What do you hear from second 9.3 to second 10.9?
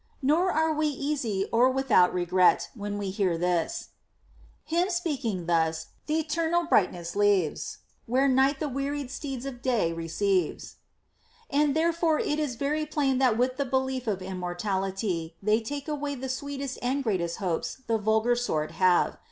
of day receives.